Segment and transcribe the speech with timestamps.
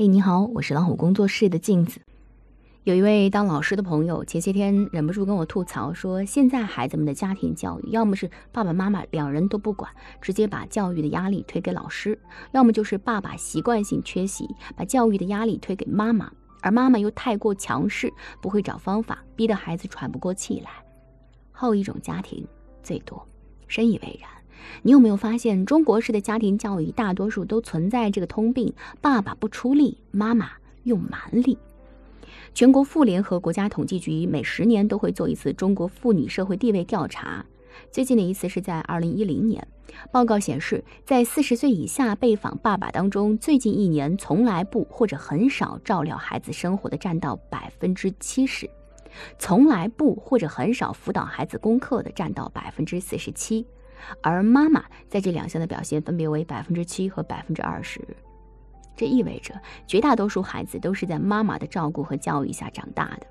[0.00, 2.00] 嘿，你好，我是老虎工作室的镜子。
[2.84, 12.14] 有一位当老师的朋友，前些天忍不住跟我吐槽说，现在孩子们的家庭教育，要么是爸爸妈妈两人都不管，直接把教育的压力推给老师；
[12.52, 16.32] 要么就是爸爸习惯性缺席，把教育的压力推给妈妈，
[16.62, 18.10] 而妈妈又太过强势，
[18.40, 20.70] 不会找方法，逼得孩子喘不过气来。
[21.52, 22.42] 后一种家庭
[22.82, 23.22] 最多，
[23.68, 24.30] 深以为然。
[24.82, 30.50] 你有没有发现，中国式的家庭教育大多数都存在这个通病：爸爸不出力，妈妈
[30.84, 31.58] 用蛮力。
[32.52, 37.44] 全国妇联和国家统计局每十年都会做一次中国妇女社会地位调查，
[37.92, 39.66] 最近的一次是在二零一零年。
[40.12, 48.70] 报告显示，在四十岁以下被访爸爸当中，最近一年从来不或者很少照料孩子生活的占到百分之七十，
[49.38, 53.66] 从来不或者很少辅导孩子功课的占到百分之四十七。
[54.22, 58.00] 而妈妈在这两项的表现分别为百分之七和百分之二十，
[58.96, 59.54] 这意味着
[59.86, 63.26] 绝大多数孩子都是在妈妈的照顾和教育下长大的。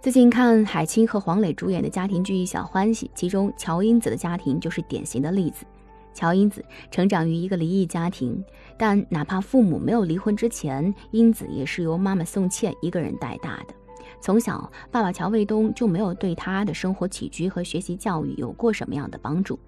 [0.00, 5.64] 最近看海清和黄磊主演的家庭剧《小欢喜》，其中乔英子的家庭就是典型的例子。
[6.12, 8.44] 乔英子成长于一个离异家庭，
[8.76, 13.74] 但哪怕父母没有离婚之前，英子也是由妈妈宋茜一个人带大的。
[14.20, 19.58] 从小，爸爸乔卫东就没有对他的生活起居和学习教育有过什么样的帮助。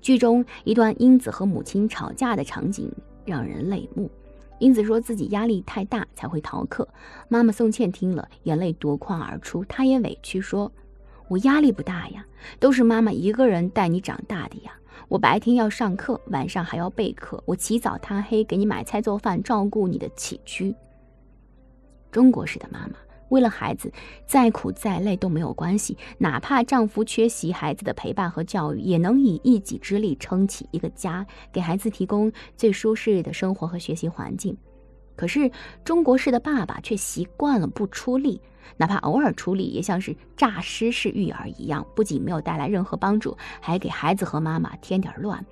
[0.00, 2.90] 剧中一段英子和母亲吵架的场景
[3.24, 4.10] 让人泪目。
[4.58, 6.88] 英子说自己压力太大才会逃课，
[7.28, 10.72] 妈妈宋茜听了眼泪夺眶而出，她也委屈说
[11.28, 12.24] ：“我压力不大呀，
[12.58, 14.72] 都是妈妈一个人带你长大的呀。
[15.08, 20.74] 我白天要上课，晚上还要备课，我起早贪黑给你买菜做饭，照顾你的起居。”
[22.10, 22.94] 中国式的妈妈。
[23.28, 23.92] 为了孩子，
[24.26, 34.56] 再苦再累都没有关系，哪怕丈夫缺席孩子的陪伴和教育，也能以一己之力撑起一个家，给孩子提供最舒适的生活和学习环境。
[35.16, 35.50] 可是
[35.82, 38.40] 中国式的爸爸却习惯了不出力，
[38.76, 45.44] 哪怕偶尔出力，也像是诈尸式育儿一样，不仅没有带来任何帮助，还给孩子和妈妈添点乱。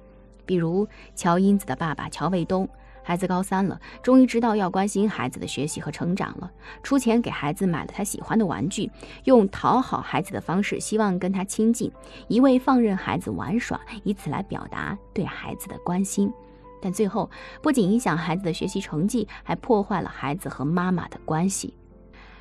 [0.47, 2.69] 比如乔英子的爸爸乔卫东。
[3.05, 6.51] 孩子高三了，终于知道要关心孩子的学习和成长了。
[6.83, 8.91] 出钱给孩子买了他喜欢的玩具，
[9.25, 11.93] 用讨好孩子的方式，希望跟他亲近，
[12.29, 16.33] 一味放任孩子玩耍，以此来表达对孩子的关心。
[16.81, 17.31] 但最后
[17.63, 21.75] 不仅影响孩子的学习成绩，还破坏了孩子和妈妈的关系。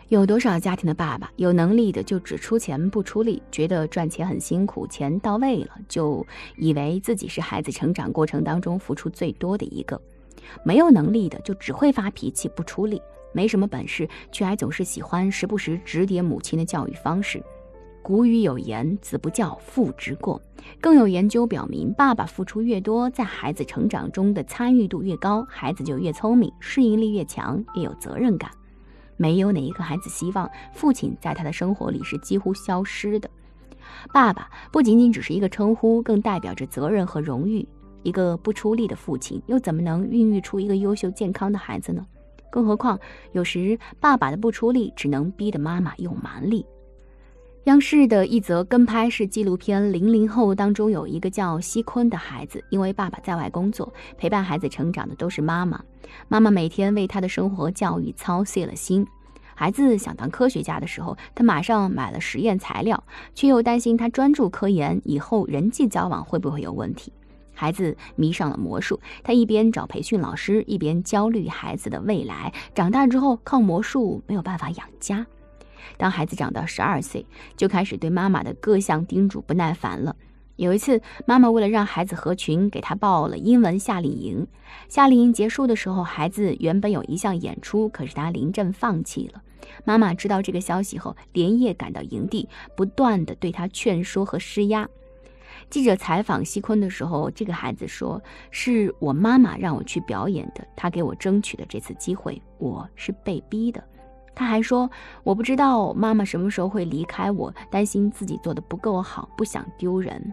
[0.10, 6.26] 有多少家庭的爸爸有能力的就只出钱不出力，觉得赚钱很辛苦，钱到位了就
[6.56, 10.00] 以为自己是孩子成长过程当中付出最多的一个。
[10.64, 17.44] 没有能力的就只会发脾气不出力，没什么本事却还总是喜欢时不时指点母亲的教育方式。
[18.02, 20.42] 古语有言：“子不教，父之过。”
[20.82, 28.52] 更有研究表明，爸爸付出越多，在孩子成长中的参与度越高，孩子就越聪明，适应力越强，越有责任感。
[29.16, 33.30] 没有哪一个孩子希望父亲在他的生活里是几乎消失的。
[34.12, 37.66] 爸爸不仅仅只是一个称呼，更代表着责任和荣誉。
[38.04, 42.06] 一个不出力的父亲，又怎么能孕育出一个优秀健康的孩子呢？
[42.52, 43.00] 更何况，
[43.32, 46.66] 有时爸爸的不出力，只能逼得妈妈用蛮力。
[47.64, 55.82] 央视的一则跟拍式纪录片《零零后》当中，有一个叫西坤的孩子，因为爸爸在外工作，陪伴孩子成长的都是妈妈。
[56.28, 59.08] 妈妈每天为他的生活教育操碎了心。
[59.56, 63.02] 孩子想当科学家的时候，他马上买了实验材料，
[63.34, 67.14] 却又担心他专注科研以后人际交往会不会有问题。
[67.54, 72.54] 孩子迷上了魔术，他一边找培训老师，一边焦虑孩子的未来。
[72.74, 75.26] 长大之后靠魔术没有办法养家。
[75.98, 77.26] 当孩子长到十二岁，
[77.56, 80.16] 就开始对妈妈的各项叮嘱不耐烦了。
[80.56, 84.48] 有一次，妈妈为了让孩子合群，给他报了英文夏令营。
[84.88, 89.42] 夏令营结束的时候，孩子原本有一项演出，可是他临阵放弃了。
[89.84, 92.48] 妈妈知道这个消息后，连夜赶到营地，
[92.78, 94.88] 不断的对他劝说和施压。
[95.74, 103.84] 记者采访西坤的时候，这个孩子说：“是我妈妈让我去表演的，她给我争取的这次机会，我是被逼的。”
[104.36, 104.88] 他还说
[105.26, 110.32] ：“我不知道妈妈什么时候会离开我，担心自己做的不够好，不想丢人。”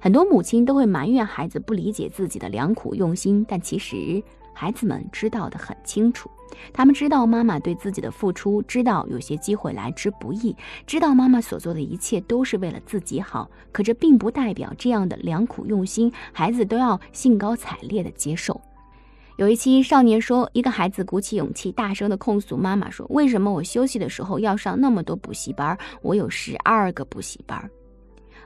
[0.00, 4.22] 很多母亲都会埋怨孩子不理解自己的良苦用心，但其实
[4.54, 6.30] 孩子们知道的很清楚。
[6.72, 10.56] 他们知道妈妈对自己的付出，知道有些机会来之不易，
[10.86, 13.50] 知道妈妈所做的一切都是为了自己好。
[13.72, 18.58] 可这并不代表这样的良苦用心，孩子都要兴高采烈的接受。
[19.36, 25.76] 有一期少年说，一个孩子鼓起勇气，大声的控诉妈妈说：“为什么我休息的时候要上那么多补习班？
[26.02, 27.68] 我有十二个补习班。”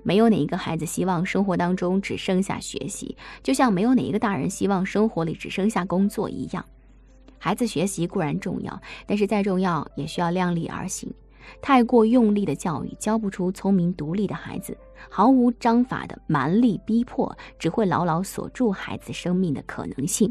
[0.03, 6.65] 没有哪一个孩子希望生活当中只剩下学习，就像没有哪一个大人希望生活里只剩下工作一样。
[7.39, 11.12] 孩子学习固然重要，但是再重要也需要量力而行。
[11.62, 14.75] 太过用力的教育，教不出聪明独立的孩子；
[15.09, 20.31] 毫无章法的蛮力逼迫，只会牢牢锁住孩子生命的可能性。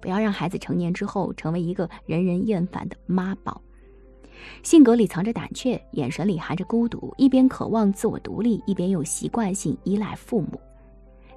[0.00, 3.60] 不要让孩子成年之后成为一个人人厌烦的妈宝，
[4.62, 10.60] 性格里藏着胆怯，眼神里含着孤独，一边渴望自我独立，一边又习惯性依赖父母。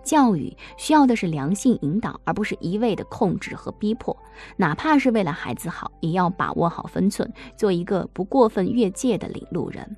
[0.04, 4.16] 教育需要的是良性引导，而不是一味的控制和逼迫。
[4.58, 9.96] 哪怕是为了孩子好，也要把握好分寸，做一个不过分越界的领路人。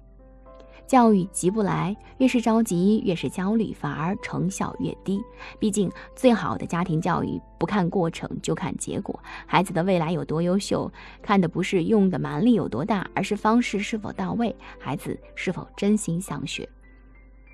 [0.87, 5.19] 教育急不来，越是着急，越是焦虑，反而成效越低。
[5.59, 9.19] 毕竟，最好的家庭教育不看过程，就看结果。
[9.47, 10.91] 孩子的未来有多优秀，
[11.21, 16.67] 看的不是用的蛮力有多大，而是方式是否到位，孩子是否真心想学。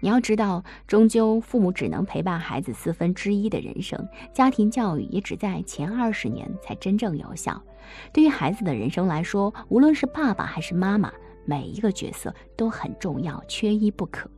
[0.04, 7.62] 你要知道，终究父母只能陪伴孩子四分之一的人生，家庭教育也只在前二十年才真正有效。
[8.12, 11.14] 对于孩子的人生来说，无论是爸爸还是妈妈，
[11.46, 14.30] 每一个角色都很重要，缺一不可。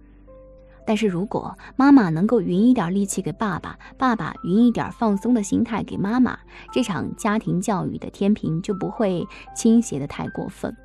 [0.85, 6.38] 但是如果妈妈能够匀一点力气给爸爸，爸爸匀一点放松的心态给妈妈，
[6.73, 10.75] 这场家庭教育的天平就不会倾斜的太过分。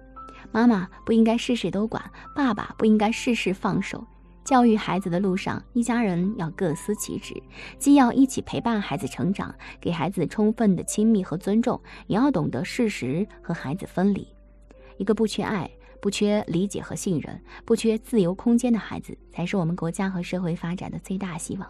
[0.53, 2.03] 妈妈不应该事事都管，
[2.35, 4.07] 爸爸不应该事事放手。
[4.45, 7.35] 教育孩子的路上，一家人要各司其职，
[7.77, 14.27] 既要一起陪伴孩子成长，给孩子充分的亲密和尊重，也要懂得适时和孩子分离。
[14.97, 15.71] 一个不缺爱、
[16.01, 21.69] 不缺理解和信任、不缺自由空间的孩子，才是我们国家和社会发展的最大希望。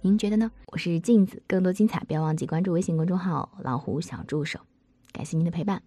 [0.00, 0.50] 您觉得呢？
[0.66, 4.58] 我是镜子，更多精彩不要忘记关注微信公众号“老虎小助手”。
[5.12, 5.80] 感谢您的陪伴。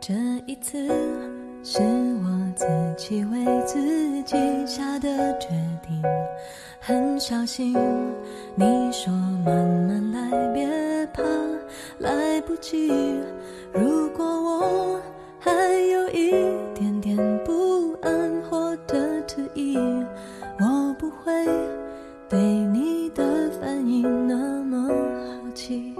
[0.00, 0.14] 这
[0.46, 0.88] 一次
[1.62, 2.66] 是我自
[2.96, 4.36] 己为自己
[4.66, 5.48] 下的决
[5.86, 6.02] 定，
[6.88, 7.76] 很小心。
[8.54, 9.12] 你说
[9.44, 10.66] 慢慢来，别
[11.12, 11.22] 怕
[11.98, 12.90] 来不及。
[13.74, 14.98] 如果我
[15.38, 15.52] 还
[15.90, 16.30] 有一
[16.74, 17.14] 点点
[17.44, 18.96] 不安或者
[19.26, 19.76] 迟疑，
[20.58, 21.30] 我不会
[22.26, 25.94] 对你的反应那么好奇。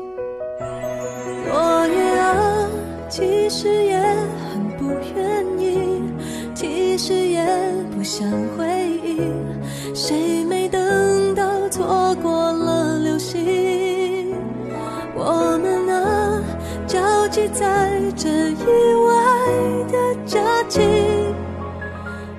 [1.51, 2.67] 落叶啊，
[3.11, 3.99] 其实也。
[4.51, 6.01] 很不愿意，
[6.55, 7.45] 其实也
[7.95, 8.27] 不想
[8.57, 8.67] 回
[9.05, 9.21] 忆，
[9.95, 10.43] 谁
[18.61, 19.11] 意外
[19.91, 20.39] 的假
[20.69, 20.81] 期，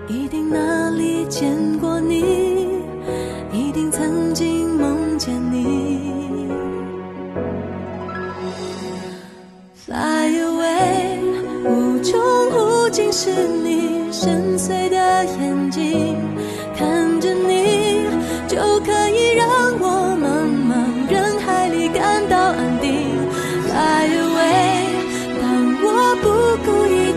[0.08, 2.59] 一定哪里见过你，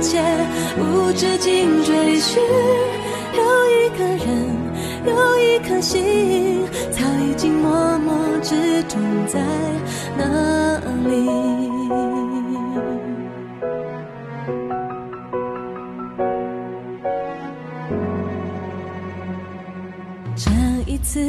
[0.02, 0.20] 切
[0.78, 2.42] 无止境追寻，
[3.36, 4.26] 有一个人，
[5.06, 6.02] 有一颗心，
[6.90, 8.12] 早已经默默
[8.42, 9.40] 之中在
[10.18, 10.78] 那
[11.08, 11.30] 里。
[20.34, 20.50] 这
[20.90, 21.20] 一次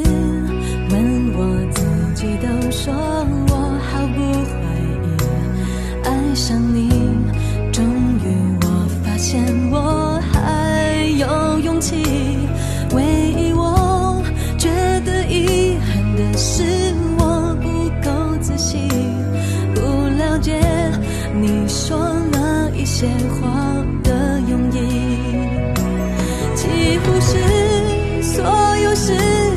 [0.90, 1.38] 问我
[1.70, 1.84] 自
[2.14, 3.54] 己，都说我
[3.86, 4.18] 毫不
[4.50, 4.52] 怀
[5.04, 5.06] 疑
[6.04, 6.93] 爱上你。
[9.70, 11.96] 我还有勇气。
[12.94, 14.22] 唯一我
[14.56, 14.68] 觉
[15.04, 16.62] 得遗憾的是
[17.18, 17.68] 我不
[18.02, 18.78] 够仔细，
[19.74, 19.80] 不
[20.16, 20.60] 了解
[21.40, 21.98] 你说
[22.30, 23.06] 那一些
[23.40, 23.50] 话
[24.04, 24.78] 的用意，
[26.54, 28.44] 几乎是所
[28.78, 29.53] 有事。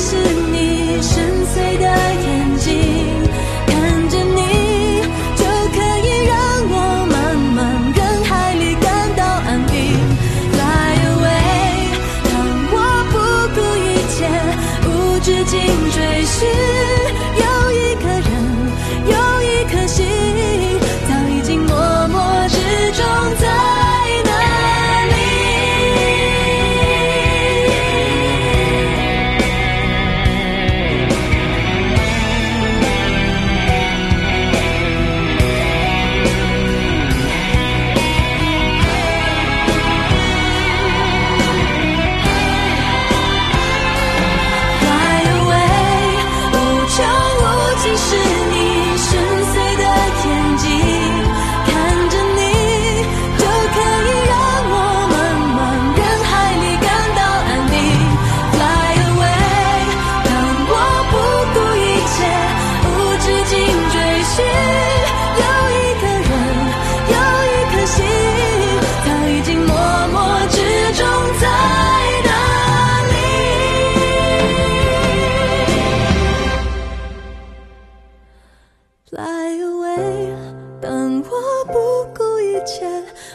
[0.00, 0.39] 是。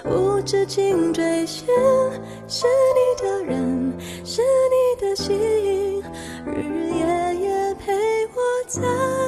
[0.08, 1.66] 无止境追寻，
[2.48, 3.94] 是你的人，
[4.24, 6.04] 是你的心，
[6.46, 7.94] 日日夜夜陪
[8.28, 9.25] 我在。